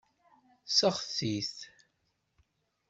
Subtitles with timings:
[0.77, 1.57] Seɣti-t.